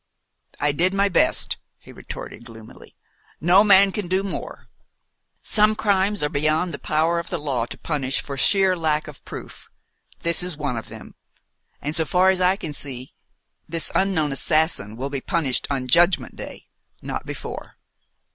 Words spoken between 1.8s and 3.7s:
retorted gloomily. "No